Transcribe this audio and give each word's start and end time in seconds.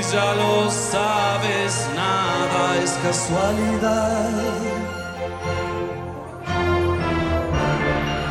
Ya 0.00 0.34
lo 0.34 0.70
sabes, 0.70 1.86
nada 1.94 2.76
es 2.82 2.92
casualidad. 3.02 4.30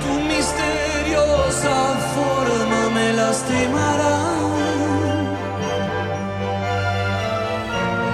Tu 0.01 0.13
misteriosa 0.27 1.75
forma 2.15 2.89
me 2.95 3.13
lastimará. 3.13 4.17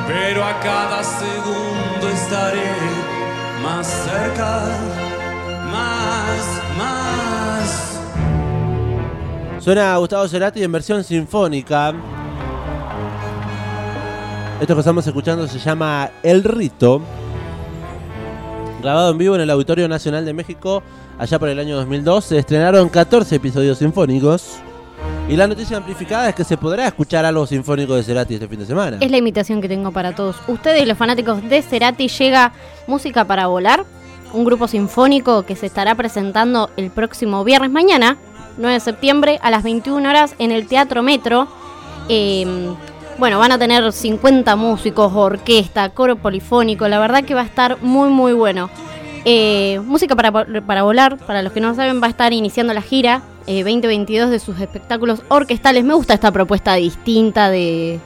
Pero 0.07 0.43
a 0.43 0.59
cada 0.59 1.01
segundo 1.03 2.09
estaré 2.13 2.71
más 3.63 3.87
cerca, 3.87 4.61
más, 5.71 6.43
más. 6.77 7.63
Suena 9.63 9.95
Gustavo 9.97 10.27
Cerati 10.27 10.61
en 10.63 10.71
versión 10.71 11.03
sinfónica. 11.03 11.93
Esto 14.63 14.75
que 14.75 14.79
estamos 14.79 15.05
escuchando 15.05 15.45
se 15.45 15.59
llama 15.59 16.09
El 16.23 16.41
Rito. 16.41 17.01
Grabado 18.81 19.11
en 19.11 19.17
vivo 19.17 19.35
en 19.35 19.41
el 19.41 19.49
Auditorio 19.49 19.89
Nacional 19.89 20.23
de 20.23 20.31
México 20.31 20.81
allá 21.19 21.37
por 21.37 21.49
el 21.49 21.59
año 21.59 21.75
2002. 21.75 22.23
Se 22.23 22.37
estrenaron 22.37 22.87
14 22.87 23.35
episodios 23.35 23.79
sinfónicos. 23.79 24.59
Y 25.27 25.35
la 25.35 25.47
noticia 25.47 25.75
amplificada 25.75 26.29
es 26.29 26.35
que 26.35 26.45
se 26.45 26.55
podrá 26.55 26.87
escuchar 26.87 27.25
algo 27.25 27.45
sinfónico 27.45 27.93
de 27.95 28.03
Cerati 28.03 28.35
este 28.35 28.47
fin 28.47 28.59
de 28.59 28.65
semana. 28.65 28.99
Es 29.01 29.11
la 29.11 29.17
invitación 29.17 29.59
que 29.59 29.67
tengo 29.67 29.91
para 29.91 30.15
todos 30.15 30.37
ustedes, 30.47 30.87
los 30.87 30.97
fanáticos 30.97 31.43
de 31.43 31.61
Cerati. 31.61 32.07
Llega 32.07 32.53
Música 32.87 33.25
para 33.25 33.47
Volar, 33.47 33.83
un 34.31 34.45
grupo 34.45 34.69
sinfónico 34.69 35.43
que 35.43 35.57
se 35.57 35.65
estará 35.65 35.93
presentando 35.95 36.69
el 36.77 36.89
próximo 36.89 37.43
viernes 37.43 37.69
mañana, 37.69 38.15
9 38.57 38.75
de 38.75 38.79
septiembre, 38.79 39.39
a 39.43 39.51
las 39.51 39.63
21 39.63 40.07
horas 40.07 40.35
en 40.39 40.53
el 40.53 40.67
Teatro 40.67 41.03
Metro. 41.03 41.49
Eh, 42.07 42.73
bueno, 43.17 43.39
van 43.39 43.51
a 43.51 43.59
tener 43.59 43.91
50 43.91 44.55
músicos, 44.55 45.11
orquesta, 45.13 45.89
coro 45.89 46.15
polifónico. 46.15 46.87
La 46.87 46.99
verdad 46.99 47.23
que 47.23 47.35
va 47.35 47.41
a 47.41 47.45
estar 47.45 47.81
muy, 47.81 48.09
muy 48.09 48.33
bueno. 48.33 48.69
Eh, 49.25 49.79
música 49.85 50.15
para, 50.15 50.31
para 50.61 50.83
volar, 50.83 51.17
para 51.17 51.41
los 51.41 51.53
que 51.53 51.61
no 51.61 51.73
saben, 51.75 52.01
va 52.01 52.07
a 52.07 52.09
estar 52.09 52.33
iniciando 52.33 52.73
la 52.73 52.81
gira 52.81 53.21
eh, 53.47 53.63
2022 53.63 54.29
de 54.29 54.39
sus 54.39 54.59
espectáculos 54.59 55.21
orquestales. 55.29 55.83
Me 55.83 55.93
gusta 55.93 56.13
esta 56.13 56.31
propuesta 56.31 56.75
distinta 56.75 57.49
de 57.49 57.99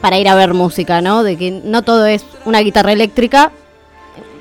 para 0.00 0.18
ir 0.18 0.28
a 0.28 0.34
ver 0.34 0.52
música, 0.52 1.00
¿no? 1.00 1.22
De 1.22 1.38
que 1.38 1.50
no 1.50 1.82
todo 1.82 2.04
es 2.06 2.26
una 2.44 2.60
guitarra 2.60 2.92
eléctrica. 2.92 3.52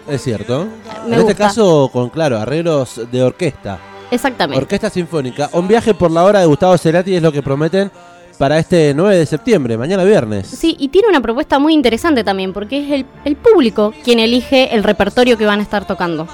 Es 0.08 0.22
cierto. 0.22 0.68
Me 1.08 1.16
en 1.16 1.22
este 1.22 1.36
caso, 1.36 1.90
con 1.94 2.10
claro, 2.10 2.38
arreglos 2.38 3.00
de 3.10 3.24
orquesta. 3.24 3.80
Exactamente. 4.12 4.62
Orquesta 4.62 4.90
Sinfónica. 4.90 5.50
Un 5.54 5.68
viaje 5.68 5.94
por 5.94 6.12
la 6.12 6.24
hora 6.24 6.40
de 6.40 6.46
Gustavo 6.46 6.78
Cerati 6.78 7.16
es 7.16 7.22
lo 7.22 7.32
que 7.32 7.42
prometen 7.42 7.92
para 8.38 8.60
este 8.60 8.94
9 8.96 9.18
de 9.18 9.26
septiembre, 9.26 9.78
mañana 9.78 10.04
viernes. 10.04 10.48
Sí, 10.48 10.76
y 10.80 10.90
tiene 10.90 11.08
una 11.08 11.22
propuesta 11.22 11.60
muy 11.60 11.74
interesante 11.74 12.24
también, 12.24 12.54
porque 12.54 12.84
es 12.84 12.92
el, 12.92 13.06
el 13.26 13.36
público 13.36 13.94
quien 14.04 14.20
elige 14.20 14.74
el 14.76 14.84
repertorio 14.84 15.38
que 15.38 15.46
van 15.46 15.60
a 15.60 15.64
estar 15.64 15.86
tocando. 15.86 16.28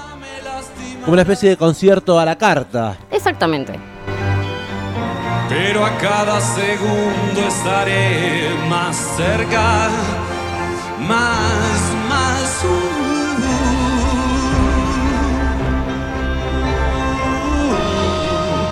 Como 1.00 1.12
una 1.12 1.22
especie 1.22 1.50
de 1.50 1.56
concierto 1.56 2.18
a 2.18 2.24
la 2.24 2.36
carta. 2.36 2.96
Exactamente. 3.10 3.78
Pero 5.48 5.84
a 5.84 5.96
cada 5.98 6.40
segundo 6.40 7.40
estaré 7.48 8.50
más 8.68 8.96
cerca, 9.16 9.88
más, 11.00 11.80
más. 12.08 12.99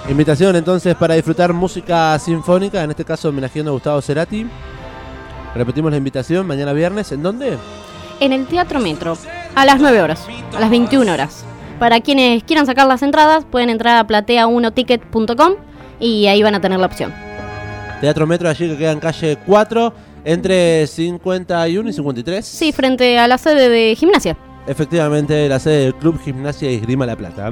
Invitación 0.09 0.57
entonces 0.57 0.95
para 0.95 1.15
disfrutar 1.15 1.53
música 1.53 2.19
sinfónica, 2.19 2.83
en 2.83 2.91
este 2.91 3.05
caso 3.05 3.29
homenajeando 3.29 3.73
a 3.73 3.75
Gustavo 3.75 4.01
Cerati. 4.01 4.47
Repetimos 5.55 5.91
la 5.91 5.99
invitación 5.99 6.47
mañana 6.47 6.73
viernes, 6.73 7.13
¿en 7.13 7.23
dónde? 7.23 7.59
En 8.19 8.33
el 8.33 8.47
Teatro 8.47 8.81
Metro, 8.81 9.19
a 9.55 9.67
las 9.67 9.81
9 9.81 10.01
horas, 10.01 10.27
a 10.57 10.61
las 10.61 10.71
21 10.71 11.13
horas. 11.13 11.45
Para 11.79 12.01
quienes 12.01 12.43
quieran 12.43 12.65
sacar 12.65 12.87
las 12.87 13.03
entradas, 13.03 13.45
pueden 13.45 13.69
entrar 13.69 13.99
a 13.99 14.07
platea1ticket.com 14.07 15.53
y 16.01 16.27
ahí 16.27 16.43
van 16.43 16.55
a 16.55 16.61
tener 16.63 16.81
la 16.81 16.87
opción. 16.87 17.13
Teatro 18.01 18.27
Metro 18.27 18.49
allí 18.49 18.67
que 18.67 18.79
queda 18.79 18.93
en 18.93 19.01
calle 19.01 19.37
4, 19.45 19.93
entre 20.25 20.87
51 20.87 21.89
y 21.89 21.93
53. 21.93 22.47
Sí, 22.47 22.73
frente 22.73 23.19
a 23.19 23.29
la 23.29 23.37
sede 23.37 23.69
de 23.69 23.95
gimnasia. 23.95 24.39
Efectivamente, 24.67 25.49
la 25.51 25.59
sede 25.59 25.81
del 25.81 25.95
Club 25.95 26.19
Gimnasia 26.23 26.71
y 26.71 26.77
Esgrima 26.77 27.05
La 27.05 27.17
Plata. 27.17 27.51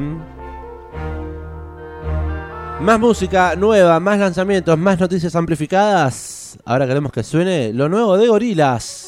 Más 2.80 3.00
música 3.00 3.56
nueva, 3.56 3.98
más 4.00 4.18
lanzamientos, 4.18 4.78
más 4.78 5.00
noticias 5.00 5.34
amplificadas. 5.34 6.58
Ahora 6.64 6.86
queremos 6.86 7.10
que 7.10 7.22
suene 7.22 7.72
lo 7.72 7.88
nuevo 7.88 8.16
de 8.18 8.28
Gorilas. 8.28 9.05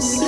Sing. 0.00 0.27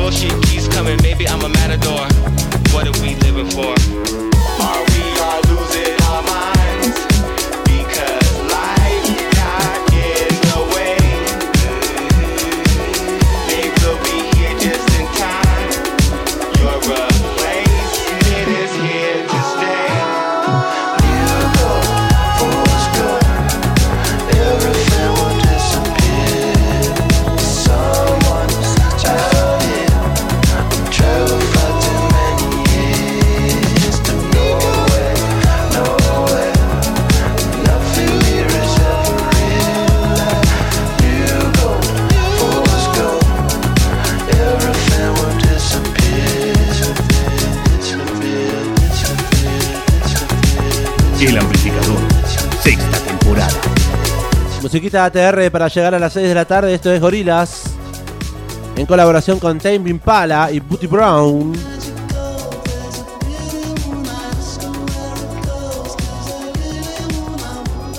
Bullshit 0.00 0.32
keeps 0.44 0.66
coming. 0.68 0.98
Maybe 1.02 1.28
I'm 1.28 1.44
a 1.44 1.48
matador. 1.48 2.06
What 2.72 2.86
are 2.88 3.02
we 3.02 3.14
living 3.16 3.50
for? 3.50 4.29
Musiquita 54.90 55.04
ATR 55.04 55.52
para 55.52 55.68
llegar 55.68 55.94
a 55.94 56.00
las 56.00 56.12
6 56.14 56.26
de 56.28 56.34
la 56.34 56.44
tarde. 56.44 56.74
Esto 56.74 56.92
es 56.92 57.00
Gorilas. 57.00 57.62
En 58.74 58.86
colaboración 58.86 59.38
con 59.38 59.58
Tame 59.58 59.88
Impala 59.88 60.50
y 60.50 60.58
Booty 60.58 60.88
Brown. 60.88 61.52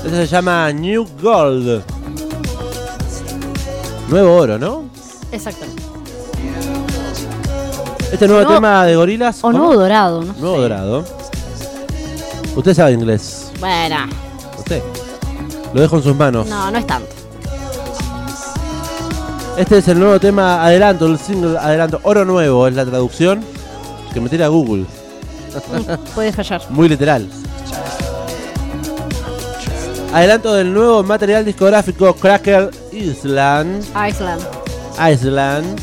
Este 0.03 0.09
se 0.09 0.27
llama 0.27 0.73
New 0.73 1.07
Gold. 1.21 1.81
Nuevo 4.09 4.35
oro, 4.35 4.59
¿no? 4.59 4.83
Exacto. 5.31 5.65
Este 8.11 8.27
nuevo 8.27 8.51
tema 8.51 8.85
de 8.85 8.97
Gorilas. 8.97 9.41
O 9.43 9.51
nuevo 9.53 9.75
dorado, 9.75 10.23
¿no? 10.25 10.33
Nuevo 10.33 10.55
sé. 10.55 10.61
dorado. 10.61 11.05
Usted 12.53 12.73
sabe 12.73 12.91
inglés. 12.91 13.49
Bueno, 13.61 14.07
Usted. 14.57 15.00
Lo 15.73 15.81
dejo 15.81 15.97
en 15.97 16.03
sus 16.03 16.15
manos. 16.15 16.47
no, 16.47 16.69
no 16.71 16.77
es 16.77 16.85
tanto. 16.87 17.09
Este 19.57 19.77
es 19.79 19.87
el 19.89 19.99
nuevo 19.99 20.19
tema 20.19 20.63
Adelanto, 20.65 21.05
el 21.07 21.19
single 21.19 21.57
Adelanto. 21.57 21.99
Oro 22.03 22.23
Nuevo 22.25 22.67
es 22.67 22.73
la 22.75 22.85
traducción 22.85 23.43
que 24.13 24.19
me 24.21 24.29
tira 24.29 24.47
Google. 24.47 24.83
Mm, 24.83 26.13
Puede 26.15 26.31
fallar. 26.31 26.61
Muy 26.69 26.87
literal. 26.89 27.27
Adelanto 30.13 30.53
del 30.53 30.73
nuevo 30.73 31.03
material 31.03 31.45
discográfico 31.45 32.13
Cracker 32.15 32.69
Island. 32.91 33.83
Iceland. 34.09 34.41
Island. 35.11 35.79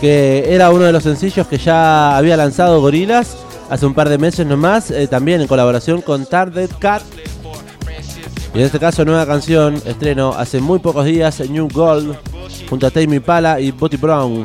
Que 0.00 0.54
era 0.54 0.70
uno 0.70 0.84
de 0.84 0.92
los 0.92 1.02
sencillos 1.02 1.46
que 1.46 1.58
ya 1.58 2.16
había 2.16 2.36
lanzado 2.36 2.80
Gorillaz 2.80 3.34
hace 3.68 3.84
un 3.86 3.92
par 3.94 4.08
de 4.08 4.18
meses 4.18 4.46
nomás. 4.46 4.90
eh, 4.90 5.06
también 5.08 5.40
en 5.40 5.46
colaboración 5.46 6.00
con 6.00 6.24
Tarded 6.26 6.70
Cat. 6.78 7.02
Y 8.52 8.58
en 8.58 8.64
este 8.64 8.80
caso, 8.80 9.04
nueva 9.04 9.26
canción, 9.26 9.74
estreno 9.84 10.34
hace 10.36 10.60
muy 10.60 10.80
pocos 10.80 11.04
días, 11.04 11.40
New 11.48 11.68
Gold, 11.72 12.16
junto 12.68 12.86
a 12.86 12.90
Tame 12.90 13.20
Pala 13.20 13.60
y 13.60 13.70
Botty 13.70 13.96
Brown. 13.96 14.44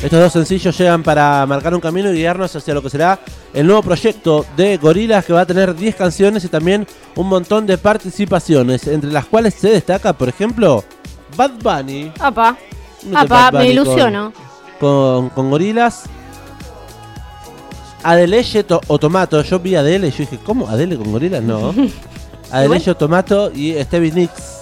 Estos 0.00 0.20
dos 0.20 0.32
sencillos 0.32 0.78
llegan 0.78 1.02
para 1.02 1.44
marcar 1.44 1.74
un 1.74 1.80
camino 1.80 2.12
y 2.12 2.18
guiarnos 2.18 2.54
hacia 2.54 2.72
lo 2.72 2.80
que 2.80 2.88
será 2.88 3.18
el 3.52 3.66
nuevo 3.66 3.82
proyecto 3.82 4.46
de 4.56 4.76
Gorillaz 4.76 5.24
que 5.24 5.32
va 5.32 5.40
a 5.40 5.46
tener 5.46 5.74
10 5.74 5.96
canciones 5.96 6.44
y 6.44 6.48
también 6.48 6.86
un 7.16 7.28
montón 7.28 7.66
de 7.66 7.78
participaciones, 7.78 8.86
entre 8.86 9.10
las 9.10 9.26
cuales 9.26 9.54
se 9.54 9.70
destaca, 9.70 10.12
por 10.12 10.28
ejemplo, 10.28 10.84
Bad 11.36 11.50
Bunny. 11.60 12.12
Apa. 12.20 12.56
Apa, 13.12 13.50
Bad 13.50 13.52
me 13.54 13.70
ilusiono. 13.70 14.32
Con, 14.78 15.30
con 15.30 15.50
Gorillaz. 15.50 16.04
Adele 18.02 18.42
to- 18.64 18.80
o 18.86 18.98
Tomato. 18.98 19.42
Yo 19.42 19.58
vi 19.58 19.74
a 19.74 19.80
Adele 19.80 20.08
y 20.08 20.10
yo 20.10 20.18
dije, 20.18 20.38
¿cómo? 20.44 20.68
¿Adele 20.68 20.96
con 20.96 21.10
Gorillaz? 21.12 21.42
No. 21.42 21.74
Adele 22.50 22.80
Tomato 22.94 23.50
y 23.54 23.74
Stevie 23.82 24.12
Nicks. 24.12 24.58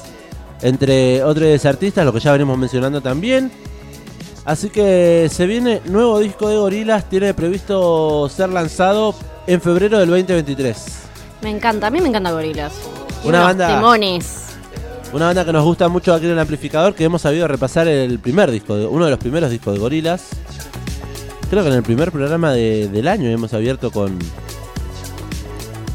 Entre 0.63 1.23
otros 1.23 1.65
artistas, 1.67 2.05
lo 2.05 2.13
que 2.13 2.21
ya 2.21 2.33
venimos 2.33 2.57
mencionando 2.59 3.01
también. 3.01 3.51
Así 4.45 4.71
que 4.71 5.29
se 5.31 5.47
viene 5.47 5.81
nuevo 5.87 6.19
disco 6.21 6.49
de 6.49 6.57
Gorillaz. 6.57 7.05
Tiene 7.09 7.35
previsto 7.35 8.29
ser 8.29 8.49
lanzado 8.49 9.15
en 9.47 9.61
febrero 9.61 9.99
del 9.99 10.09
2023. 10.09 10.77
Me 11.43 11.51
encanta, 11.51 11.89
a 11.89 11.91
mí 11.91 12.01
me 12.01 12.09
encanta 12.09 12.31
Gorilas. 12.33 12.73
Una 13.25 13.41
banda- 13.43 13.77
Timones. 13.77 14.43
Una 15.13 15.27
banda 15.27 15.45
que 15.45 15.53
nos 15.53 15.65
gusta 15.65 15.89
mucho 15.89 16.13
aquí 16.15 16.25
en 16.27 16.33
el 16.33 16.39
amplificador, 16.39 16.95
que 16.95 17.05
hemos 17.05 17.23
sabido 17.23 17.47
repasar 17.47 17.87
el 17.87 18.19
primer 18.19 18.51
disco, 18.51 18.75
uno 18.91 19.05
de 19.05 19.11
los 19.13 19.21
primeros 19.21 19.51
discos 19.51 19.75
de 19.75 19.81
Gorilas. 19.81 20.29
Creo 21.51 21.63
que 21.63 21.69
en 21.69 21.77
el 21.77 21.83
primer 21.83 22.11
programa 22.13 22.53
de- 22.53 22.89
del 22.89 23.07
año 23.09 23.29
hemos 23.31 23.53
abierto 23.53 23.91
con... 23.91 24.19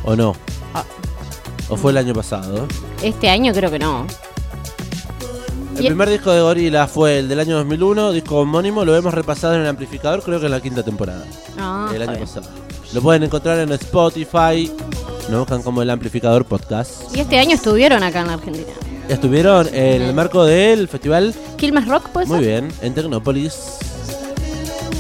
¿O 0.04 0.16
no? 0.16 0.36
Ah. 0.74 0.84
¿O 1.70 1.76
fue 1.78 1.92
el 1.92 1.98
año 1.98 2.14
pasado? 2.14 2.68
Este 3.04 3.30
año 3.30 3.54
creo 3.54 3.70
que 3.70 3.80
no. 3.80 4.06
El 5.78 5.88
primer 5.88 6.10
disco 6.10 6.32
de 6.32 6.42
Gorilas 6.42 6.92
fue 6.92 7.20
el 7.20 7.28
del 7.30 7.40
año 7.40 7.56
2001, 7.58 8.12
disco 8.12 8.38
homónimo, 8.38 8.86
lo 8.86 8.96
hemos 8.96 9.14
repasado 9.14 9.56
en 9.56 9.62
el 9.62 9.68
amplificador, 9.68 10.22
creo 10.22 10.40
que 10.40 10.46
en 10.46 10.52
la 10.52 10.60
quinta 10.62 10.84
temporada, 10.84 11.26
Ah, 11.58 11.90
el 11.96 12.02
año 12.04 12.20
pasado. 12.20 12.48
Lo 12.94 13.02
pueden 13.02 13.24
encontrar 13.24 13.58
en 13.60 13.72
Spotify, 13.72 14.72
nos 15.30 15.40
buscan 15.40 15.64
como 15.64 15.82
el 15.82 15.90
amplificador 15.90 16.46
podcast. 16.46 17.16
Y 17.16 17.22
este 17.22 17.40
año 17.40 17.56
estuvieron 17.56 18.04
acá 18.04 18.22
en 18.22 18.28
la 18.28 18.34
Argentina. 18.34 18.68
Estuvieron 19.10 19.68
en 19.74 20.02
el 20.04 20.14
marco 20.14 20.44
del 20.46 20.88
festival 20.88 21.34
Quilmes 21.58 21.88
Rock, 21.88 22.10
pues. 22.14 22.28
Muy 22.28 22.40
bien, 22.42 22.68
en 22.82 22.94
Tecnópolis. 22.94 23.56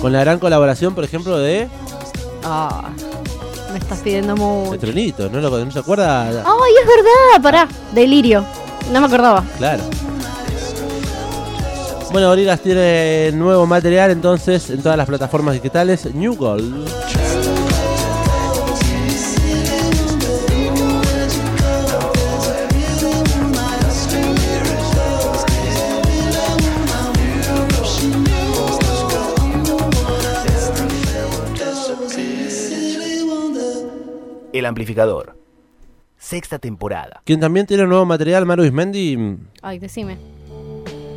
Con 0.01 0.11
la 0.11 0.21
gran 0.21 0.39
colaboración, 0.39 0.95
por 0.95 1.03
ejemplo, 1.03 1.37
de 1.37 1.69
Ah, 2.43 2.89
me 3.71 3.77
estás 3.77 3.99
pidiendo 3.99 4.35
mucho. 4.35 4.73
Estrenito, 4.73 5.29
¿no, 5.29 5.39
lo, 5.39 5.63
¿no 5.63 5.71
se 5.71 5.79
acuerda? 5.79 6.27
Ay, 6.27 6.73
es 6.81 6.87
verdad, 6.87 7.41
pará. 7.41 7.67
Delirio. 7.93 8.43
No 8.91 8.99
me 8.99 9.05
acordaba. 9.05 9.43
Claro. 9.57 9.83
Bueno, 12.11 12.27
Gorillaz 12.27 12.59
tiene 12.59 13.31
nuevo 13.33 13.65
material 13.65 14.11
entonces 14.11 14.69
en 14.69 14.81
todas 14.81 14.97
las 14.97 15.07
plataformas 15.07 15.53
digitales. 15.53 16.13
New 16.13 16.35
Gold. 16.35 16.89
El 34.61 34.67
amplificador. 34.67 35.35
Sexta 36.19 36.59
temporada. 36.59 37.23
Quien 37.25 37.39
también 37.39 37.65
tiene 37.65 37.87
nuevo 37.87 38.05
material, 38.05 38.45
Maru 38.45 38.63
Ismendi, 38.63 39.39
Ay, 39.63 39.79
decime. 39.79 40.19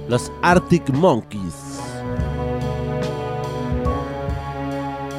los 0.09 0.33
Arctic 0.41 0.89
Monkeys. 0.95 1.79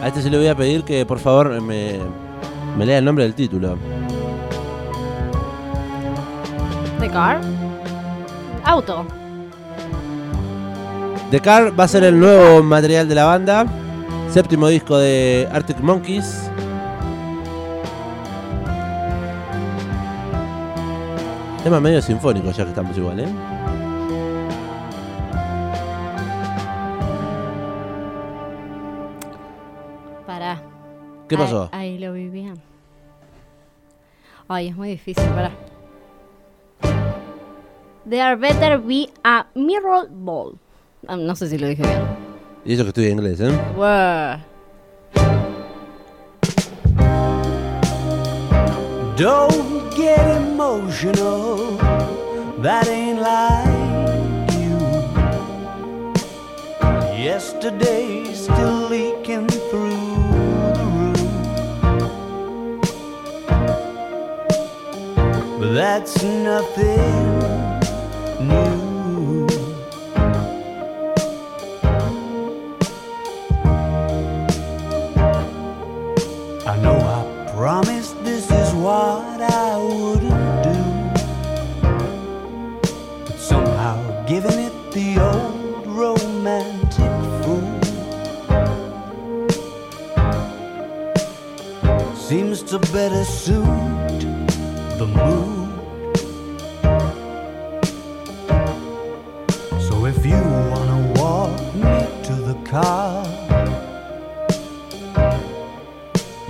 A 0.01 0.07
este 0.07 0.23
se 0.23 0.31
le 0.31 0.37
voy 0.39 0.47
a 0.47 0.55
pedir 0.55 0.83
que 0.83 1.05
por 1.05 1.19
favor 1.19 1.61
me, 1.61 1.99
me 2.75 2.85
lea 2.87 2.97
el 2.97 3.05
nombre 3.05 3.25
del 3.25 3.35
título. 3.35 3.77
The 6.99 7.07
Car. 7.11 7.41
Auto. 8.63 9.05
The 11.29 11.39
Car 11.39 11.79
va 11.79 11.83
a 11.83 11.87
ser 11.87 12.03
el 12.03 12.19
nuevo 12.19 12.63
material 12.63 13.07
de 13.07 13.13
la 13.13 13.25
banda. 13.25 13.67
Séptimo 14.31 14.67
disco 14.67 14.97
de 14.97 15.47
Arctic 15.51 15.77
Monkeys. 15.79 16.44
Tema 21.65 21.79
medio 21.79 21.99
sinfónico 21.99 22.51
ya 22.51 22.63
que 22.63 22.69
estamos 22.69 22.95
igual, 22.95 23.21
¿eh? 23.21 23.27
Pará. 30.27 30.61
¿Qué 31.27 31.35
pasó? 31.35 31.69
Ahí, 31.71 31.93
ahí 31.93 31.97
lo 31.97 32.13
vi 32.13 32.29
bien. 32.29 32.61
Ay, 34.47 34.67
es 34.67 34.75
muy 34.75 34.89
difícil, 34.89 35.27
pará. 35.29 35.51
There 38.07 38.35
better 38.35 38.77
be 38.77 39.09
a 39.23 39.47
mirror 39.55 40.07
ball. 40.07 40.59
Ah, 41.07 41.17
no 41.17 41.35
sé 41.35 41.49
si 41.49 41.57
lo 41.57 41.65
dije 41.65 41.81
bien. 41.81 42.03
Y 42.63 42.73
eso 42.75 42.83
que 42.83 42.89
estudia 42.89 43.09
inglés, 43.09 43.41
¿eh? 43.41 43.49
Wow. 43.75 44.54
Don't 49.17 49.95
get 49.95 50.19
emotional, 50.35 51.77
that 52.57 52.89
ain't 52.89 53.21
like 53.21 54.51
you. 54.59 54.77
Yesterday's 57.23 58.43
still 58.43 58.89
leaking 58.89 59.47
through 59.47 59.89
the 60.75 60.85
room. 60.95 61.21
But 65.59 65.71
that's 65.73 66.21
nothing 66.21 67.39
new. 68.45 68.84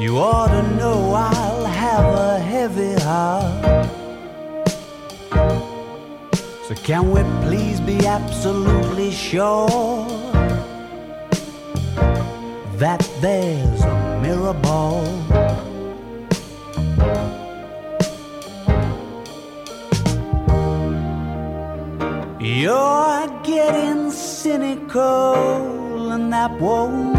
You 0.05 0.19
ought 0.19 0.50
to 0.50 0.62
know 0.75 1.13
I'll 1.15 1.65
have 1.65 2.05
a 2.13 2.38
heavy 2.38 2.93
heart. 3.01 3.89
So, 6.67 6.75
can 6.83 7.09
we 7.09 7.24
please 7.47 7.79
be 7.79 8.05
absolutely 8.05 9.09
sure 9.09 10.05
that 12.77 13.01
there's 13.19 13.81
a 13.81 14.19
mirror 14.21 14.53
ball? 14.53 15.07
You're 22.39 23.27
getting 23.41 24.12
cynical, 24.12 25.33
and 26.12 26.31
that 26.31 26.51
won't 26.62 27.14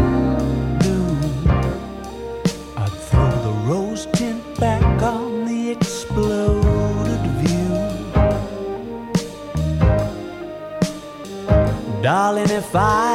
发。 12.71 13.06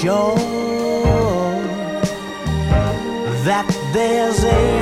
Sure 0.00 0.34
that 3.44 3.66
there's 3.94 4.44
a? 4.44 4.76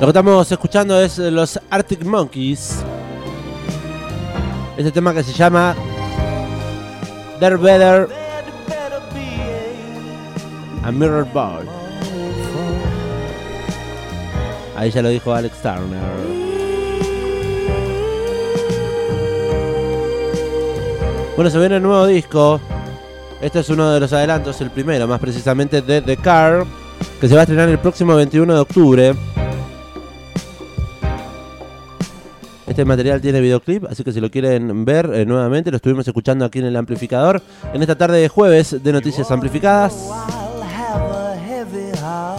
Lo 0.00 0.08
que 0.08 0.18
estamos 0.18 0.52
escuchando 0.52 1.00
es 1.00 1.16
los 1.16 1.58
Arctic 1.70 2.04
Monkeys. 2.04 2.84
Este 4.76 4.90
tema 4.90 5.14
que 5.14 5.22
se 5.22 5.32
llama 5.32 5.74
There 7.38 7.56
Better 7.56 8.08
a 10.82 10.90
Mirror 10.90 11.26
Ball. 11.32 11.66
Ahí 14.76 14.90
ya 14.90 15.00
lo 15.02 15.10
dijo 15.10 15.32
Alex 15.32 15.62
Turner. 15.62 16.00
Bueno, 21.36 21.50
se 21.50 21.58
viene 21.58 21.76
el 21.76 21.82
nuevo 21.82 22.06
disco. 22.06 22.60
Este 23.40 23.60
es 23.60 23.68
uno 23.68 23.92
de 23.92 24.00
los 24.00 24.12
adelantos, 24.12 24.60
el 24.60 24.70
primero, 24.70 25.06
más 25.06 25.20
precisamente 25.20 25.82
de 25.82 26.02
The 26.02 26.16
Car, 26.16 26.64
que 27.20 27.28
se 27.28 27.34
va 27.34 27.40
a 27.40 27.44
estrenar 27.44 27.68
el 27.68 27.78
próximo 27.78 28.14
21 28.16 28.52
de 28.52 28.60
octubre. 28.60 29.14
Este 32.74 32.84
material 32.84 33.20
tiene 33.20 33.40
videoclip, 33.40 33.84
así 33.84 34.02
que 34.02 34.10
si 34.10 34.20
lo 34.20 34.32
quieren 34.32 34.84
ver 34.84 35.08
eh, 35.14 35.24
nuevamente, 35.24 35.70
lo 35.70 35.76
estuvimos 35.76 36.08
escuchando 36.08 36.44
aquí 36.44 36.58
en 36.58 36.64
el 36.64 36.74
amplificador 36.74 37.40
en 37.72 37.80
esta 37.80 37.94
tarde 37.94 38.18
de 38.18 38.28
jueves 38.28 38.82
de 38.82 38.92
Noticias 38.92 39.30
Amplificadas. 39.30 40.10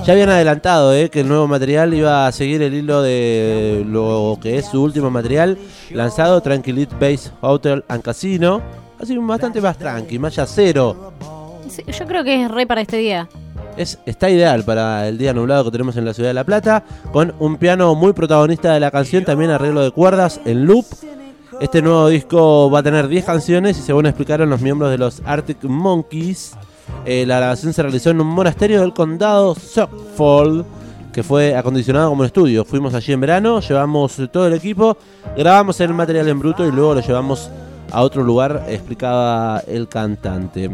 Ya 0.05 0.11
habían 0.11 0.27
adelantado 0.27 0.93
eh, 0.93 1.09
que 1.09 1.21
el 1.21 1.29
nuevo 1.29 1.47
material 1.47 1.93
iba 1.93 2.27
a 2.27 2.33
seguir 2.33 2.61
el 2.63 2.73
hilo 2.73 3.01
de 3.01 3.85
lo 3.87 4.37
que 4.41 4.57
es 4.57 4.65
su 4.65 4.83
último 4.83 5.09
material 5.09 5.57
lanzado, 5.91 6.41
Tranquilit 6.41 6.91
Base 6.99 7.31
Hotel 7.39 7.85
and 7.87 8.03
Casino. 8.03 8.61
Así 8.99 9.17
bastante 9.17 9.61
más 9.61 9.77
tranqui, 9.77 10.19
más 10.19 10.35
yacero. 10.35 11.13
Sí, 11.69 11.81
yo 11.87 12.05
creo 12.05 12.25
que 12.25 12.43
es 12.43 12.51
re 12.51 12.67
para 12.67 12.81
este 12.81 12.97
día. 12.97 13.29
Es, 13.77 13.99
está 14.05 14.29
ideal 14.29 14.63
para 14.63 15.07
el 15.07 15.17
día 15.17 15.33
nublado 15.33 15.65
que 15.65 15.71
tenemos 15.71 15.97
en 15.97 16.05
la 16.05 16.13
ciudad 16.13 16.29
de 16.29 16.33
La 16.33 16.43
Plata, 16.43 16.83
con 17.11 17.33
un 17.39 17.57
piano 17.57 17.93
muy 17.95 18.13
protagonista 18.13 18.73
de 18.73 18.79
la 18.79 18.91
canción, 18.91 19.25
también 19.25 19.51
arreglo 19.51 19.81
de 19.81 19.91
cuerdas 19.91 20.39
en 20.45 20.65
loop. 20.65 20.85
Este 21.59 21.81
nuevo 21.81 22.07
disco 22.09 22.69
va 22.69 22.79
a 22.79 22.83
tener 22.83 23.07
10 23.07 23.25
canciones 23.25 23.77
y 23.77 23.81
según 23.81 24.05
explicaron 24.05 24.49
los 24.49 24.61
miembros 24.61 24.91
de 24.91 24.97
los 24.97 25.21
Arctic 25.25 25.63
Monkeys, 25.63 26.55
eh, 27.05 27.25
la 27.25 27.37
grabación 27.37 27.73
se 27.73 27.81
realizó 27.81 28.09
en 28.09 28.21
un 28.21 28.27
monasterio 28.27 28.81
del 28.81 28.93
condado 28.93 29.55
Suffolk, 29.55 30.65
que 31.13 31.23
fue 31.23 31.55
acondicionado 31.55 32.09
como 32.09 32.21
un 32.21 32.25
estudio. 32.25 32.65
Fuimos 32.65 32.93
allí 32.93 33.13
en 33.13 33.21
verano, 33.21 33.59
llevamos 33.61 34.19
todo 34.31 34.47
el 34.47 34.53
equipo, 34.53 34.97
grabamos 35.37 35.79
el 35.79 35.93
material 35.93 36.27
en 36.27 36.39
bruto 36.39 36.65
y 36.65 36.71
luego 36.71 36.95
lo 36.95 37.01
llevamos 37.01 37.49
a 37.91 38.01
otro 38.01 38.23
lugar, 38.23 38.65
explicaba 38.67 39.61
el 39.67 39.87
cantante. 39.87 40.69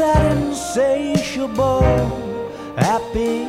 That 0.00 0.36
insatiable 0.36 1.84
happy? 2.76 3.46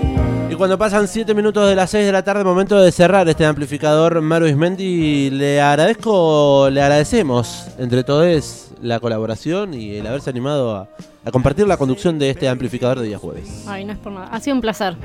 Y 0.50 0.56
cuando 0.56 0.78
pasan 0.78 1.08
7 1.08 1.34
minutos 1.34 1.68
de 1.70 1.76
las 1.76 1.90
6 1.92 2.06
de 2.06 2.12
la 2.12 2.24
tarde, 2.24 2.44
momento 2.44 2.80
de 2.80 2.92
cerrar 2.92 3.28
este 3.30 3.46
amplificador, 3.46 4.20
Maru 4.22 4.48
Ismendi, 4.48 5.30
le 5.30 5.62
agradezco, 5.62 6.70
le 6.70 6.82
agradecemos 6.82 7.68
entre 7.80 8.04
todos 8.04 8.68
la 8.82 9.00
colaboración 9.00 9.74
y 9.74 9.96
el 9.96 10.08
haberse 10.08 10.30
animado 10.30 10.76
a, 10.76 10.90
a 11.24 11.32
compartir 11.32 11.68
la 11.68 11.78
conducción 11.78 12.20
de 12.20 12.32
este 12.32 12.50
amplificador 12.50 13.00
de 13.00 13.08
día 13.08 13.18
jueves. 13.18 13.64
Ay, 13.68 13.86
no 13.86 13.94
es 13.94 14.00
por 14.00 14.12
nada. 14.12 14.28
Ha 14.28 14.40
sido 14.42 14.56
un 14.56 14.62
placer. 14.62 14.96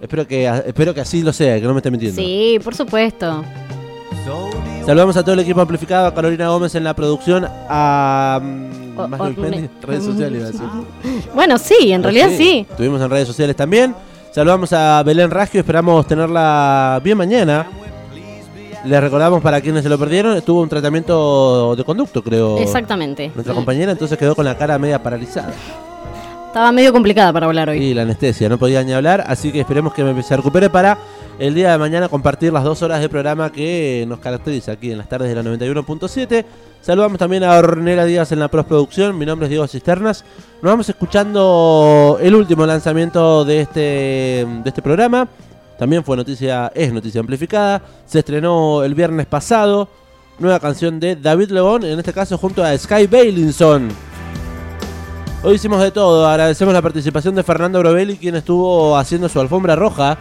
Espero 0.00 0.26
que, 0.26 0.46
espero 0.66 0.92
que 0.92 1.02
así 1.02 1.22
lo 1.22 1.32
sea, 1.32 1.60
que 1.60 1.66
no 1.66 1.74
me 1.74 1.78
esté 1.78 1.90
mintiendo. 1.90 2.20
Sí, 2.20 2.58
por 2.64 2.74
supuesto. 2.74 3.44
Saludamos 4.90 5.16
a 5.16 5.22
todo 5.22 5.34
el 5.34 5.38
equipo 5.38 5.60
amplificado, 5.60 6.08
a 6.08 6.12
Carolina 6.12 6.48
Gómez 6.48 6.74
en 6.74 6.82
la 6.82 6.94
producción, 6.94 7.46
a 7.68 8.40
mm, 8.42 8.98
O- 8.98 9.02
Orne- 9.04 9.70
redes 9.82 10.02
sociales. 10.04 10.52
Bueno, 11.32 11.58
sí, 11.58 11.92
en 11.92 12.02
realidad 12.02 12.28
sí. 12.36 12.66
Estuvimos 12.68 13.00
en 13.00 13.08
redes 13.08 13.28
sociales 13.28 13.54
también. 13.54 13.94
Saludamos 14.32 14.72
a 14.72 15.00
Belén 15.04 15.30
Rasgio, 15.30 15.60
esperamos 15.60 16.04
tenerla 16.08 17.00
bien 17.04 17.16
mañana. 17.16 17.68
Les 18.84 19.00
recordamos 19.00 19.40
para 19.40 19.60
quienes 19.60 19.84
se 19.84 19.88
lo 19.88 19.96
perdieron, 19.96 20.36
estuvo 20.36 20.60
un 20.60 20.68
tratamiento 20.68 21.76
de 21.76 21.84
conducto, 21.84 22.20
creo. 22.20 22.58
Exactamente. 22.58 23.30
Nuestra 23.32 23.54
compañera 23.54 23.92
entonces 23.92 24.18
quedó 24.18 24.34
con 24.34 24.44
la 24.44 24.58
cara 24.58 24.76
media 24.76 25.00
paralizada. 25.00 25.52
Estaba 26.48 26.72
medio 26.72 26.92
complicada 26.92 27.32
para 27.32 27.46
hablar 27.46 27.68
hoy. 27.68 27.78
Y 27.80 27.94
la 27.94 28.02
anestesia, 28.02 28.48
no 28.48 28.58
podía 28.58 28.82
ni 28.82 28.92
hablar, 28.92 29.22
así 29.28 29.52
que 29.52 29.60
esperemos 29.60 29.94
que 29.94 30.02
me- 30.02 30.20
se 30.24 30.36
recupere 30.36 30.68
para 30.68 30.98
el 31.40 31.54
día 31.54 31.72
de 31.72 31.78
mañana 31.78 32.10
compartir 32.10 32.52
las 32.52 32.62
dos 32.64 32.82
horas 32.82 33.00
de 33.00 33.08
programa 33.08 33.50
que 33.50 34.04
nos 34.06 34.18
caracteriza 34.18 34.72
aquí 34.72 34.92
en 34.92 34.98
las 34.98 35.08
tardes 35.08 35.30
de 35.30 35.34
la 35.34 35.42
91.7. 35.42 36.44
Saludamos 36.82 37.18
también 37.18 37.44
a 37.44 37.56
Ornella 37.56 38.04
Díaz 38.04 38.30
en 38.32 38.40
la 38.40 38.48
postproducción, 38.48 39.16
mi 39.16 39.24
nombre 39.24 39.46
es 39.46 39.50
Diego 39.50 39.66
Cisternas. 39.66 40.22
Nos 40.60 40.70
vamos 40.70 40.88
escuchando 40.90 42.18
el 42.20 42.34
último 42.34 42.66
lanzamiento 42.66 43.46
de 43.46 43.62
este, 43.62 43.80
de 43.80 44.62
este 44.66 44.82
programa. 44.82 45.28
También 45.78 46.04
fue 46.04 46.14
noticia, 46.14 46.70
es 46.74 46.92
noticia 46.92 47.22
amplificada. 47.22 47.80
Se 48.04 48.18
estrenó 48.18 48.84
el 48.84 48.94
viernes 48.94 49.24
pasado. 49.24 49.88
Nueva 50.38 50.60
canción 50.60 51.00
de 51.00 51.16
David 51.16 51.52
Lebón, 51.52 51.84
en 51.84 51.98
este 51.98 52.12
caso 52.12 52.36
junto 52.36 52.62
a 52.62 52.76
Sky 52.76 53.06
Bailinson. 53.06 53.88
Hoy 55.42 55.54
hicimos 55.54 55.80
de 55.80 55.90
todo, 55.90 56.28
agradecemos 56.28 56.74
la 56.74 56.82
participación 56.82 57.34
de 57.34 57.42
Fernando 57.42 57.78
Brovelli, 57.78 58.18
quien 58.18 58.36
estuvo 58.36 58.94
haciendo 58.94 59.26
su 59.30 59.40
alfombra 59.40 59.74
roja. 59.74 60.18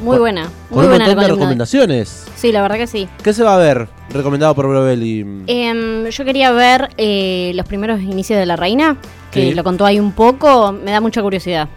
Muy 0.00 0.18
buena. 0.18 0.44
Con 0.68 0.78
Muy 0.78 0.84
un 0.84 0.90
buena 0.90 1.06
montón 1.06 1.22
de 1.24 1.28
recomendaciones. 1.30 2.26
Sí, 2.36 2.50
la 2.52 2.62
verdad 2.62 2.76
que 2.76 2.86
sí. 2.86 3.08
¿Qué 3.22 3.32
se 3.32 3.42
va 3.44 3.54
a 3.54 3.58
ver 3.58 3.88
recomendado 4.10 4.54
por 4.54 4.66
Brovelli? 4.68 5.20
Em, 5.46 6.06
yo 6.08 6.24
quería 6.24 6.50
ver 6.52 6.88
eh, 6.96 7.52
los 7.54 7.66
primeros 7.66 8.00
inicios 8.00 8.38
de 8.38 8.46
La 8.46 8.56
Reina, 8.56 8.96
que 9.30 9.50
Sí. 9.50 9.54
lo 9.54 9.62
contó 9.64 9.84
ahí 9.86 10.00
un 10.00 10.12
poco. 10.12 10.72
Me 10.72 10.90
da 10.90 11.00
mucha 11.00 11.22
curiosidad. 11.22 11.68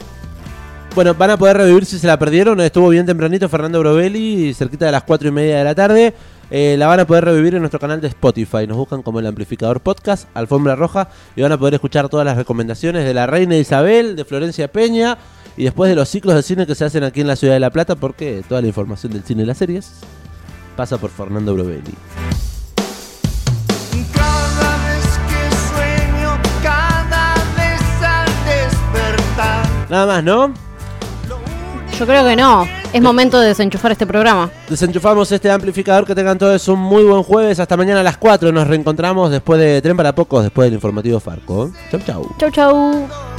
Bueno, 0.95 1.13
van 1.13 1.29
a 1.31 1.37
poder 1.37 1.57
revivir 1.57 1.85
si 1.85 1.99
se 1.99 2.07
la 2.07 2.17
perdieron. 2.17 2.59
Estuvo 2.61 2.87
bien 2.89 3.05
tempranito 3.05 3.49
Fernando 3.49 3.79
Brovelli, 3.79 4.53
cerquita 4.53 4.85
de 4.85 4.93
las 4.93 5.03
4 5.03 5.27
y 5.27 5.31
media 5.31 5.57
de 5.57 5.63
la 5.63 5.75
tarde. 5.75 6.13
eh, 6.51 6.75
la 6.77 6.85
van 6.85 6.99
a 6.99 7.07
poder 7.07 7.25
revivir 7.25 7.55
en 7.55 7.61
nuestro 7.61 7.79
canal 7.79 7.99
de 7.99 8.07
Spotify. 8.07 8.67
Nos 8.67 8.77
buscan 8.77 9.01
como 9.01 9.19
el 9.19 9.25
amplificador 9.25 9.81
podcast, 9.81 10.27
Alfombra 10.35 10.75
Roja, 10.75 11.09
y 11.35 11.41
van 11.41 11.51
a 11.51 11.57
poder 11.57 11.73
escuchar 11.73 12.07
todas 12.07 12.23
las 12.23 12.37
recomendaciones 12.37 13.03
de 13.03 13.15
la 13.15 13.25
Reina 13.25 13.57
Isabel, 13.57 14.15
de 14.15 14.25
Florencia 14.25 14.67
Peña, 14.71 15.17
y 15.57 15.63
después 15.63 15.89
de 15.89 15.95
los 15.95 16.09
ciclos 16.09 16.35
de 16.35 16.43
cine 16.43 16.65
que 16.65 16.75
se 16.75 16.85
hacen 16.85 17.03
aquí 17.03 17.21
en 17.21 17.27
la 17.27 17.35
ciudad 17.35 17.53
de 17.53 17.59
La 17.59 17.69
Plata, 17.69 17.95
porque 17.95 18.43
toda 18.47 18.61
la 18.61 18.67
información 18.67 19.13
del 19.13 19.23
cine 19.23 19.43
y 19.43 19.45
las 19.45 19.57
series 19.57 19.91
pasa 20.75 20.97
por 20.97 21.09
Fernando 21.09 21.53
Brovelli. 21.53 21.93
Cada 24.13 24.77
vez 24.85 25.05
que 25.29 25.55
sueño, 25.73 26.37
cada 26.61 27.35
vez 27.55 28.03
al 28.03 28.25
despertar. 28.45 29.65
Nada 29.89 30.05
más, 30.05 30.23
¿no? 30.23 30.53
Yo 31.97 32.05
creo 32.05 32.25
que 32.25 32.35
no. 32.35 32.67
Es 32.91 33.01
momento 33.01 33.39
de 33.39 33.49
desenchufar 33.49 33.91
este 33.93 34.05
programa. 34.05 34.49
Desenchufamos 34.69 35.31
este 35.31 35.49
amplificador. 35.49 36.05
Que 36.05 36.13
tengan 36.13 36.37
todos 36.37 36.67
un 36.67 36.79
muy 36.79 37.03
buen 37.03 37.23
jueves. 37.23 37.59
Hasta 37.59 37.77
mañana 37.77 38.01
a 38.01 38.03
las 38.03 38.17
4. 38.17 38.51
Nos 38.51 38.67
reencontramos 38.67 39.31
después 39.31 39.59
de 39.59 39.81
Tren 39.81 39.95
para 39.95 40.13
Pocos, 40.13 40.43
después 40.43 40.67
del 40.67 40.75
informativo 40.75 41.19
Farco. 41.21 41.71
Chau, 41.89 42.01
chau. 42.01 42.35
Chau, 42.37 42.51
chau. 42.51 43.34